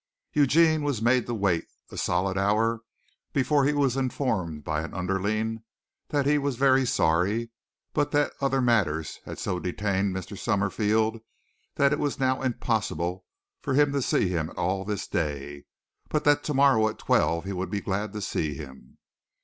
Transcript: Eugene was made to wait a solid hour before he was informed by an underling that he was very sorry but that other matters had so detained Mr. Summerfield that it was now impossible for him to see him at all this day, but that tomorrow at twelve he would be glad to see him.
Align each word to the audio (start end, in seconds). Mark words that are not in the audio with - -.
Eugene 0.33 0.81
was 0.81 0.99
made 0.99 1.27
to 1.27 1.33
wait 1.35 1.67
a 1.91 1.95
solid 1.95 2.35
hour 2.35 2.79
before 3.33 3.65
he 3.65 3.73
was 3.73 3.95
informed 3.95 4.63
by 4.63 4.81
an 4.81 4.95
underling 4.95 5.61
that 6.09 6.25
he 6.25 6.39
was 6.39 6.55
very 6.55 6.87
sorry 6.87 7.51
but 7.93 8.09
that 8.09 8.33
other 8.41 8.61
matters 8.61 9.19
had 9.25 9.37
so 9.37 9.59
detained 9.59 10.11
Mr. 10.11 10.35
Summerfield 10.35 11.21
that 11.75 11.93
it 11.93 11.99
was 11.99 12.19
now 12.19 12.41
impossible 12.41 13.25
for 13.61 13.75
him 13.75 13.91
to 13.91 14.01
see 14.01 14.27
him 14.27 14.49
at 14.49 14.57
all 14.57 14.83
this 14.83 15.07
day, 15.07 15.65
but 16.09 16.23
that 16.23 16.43
tomorrow 16.43 16.87
at 16.89 16.97
twelve 16.97 17.45
he 17.45 17.53
would 17.53 17.69
be 17.69 17.79
glad 17.79 18.11
to 18.13 18.23
see 18.23 18.55
him. 18.55 18.97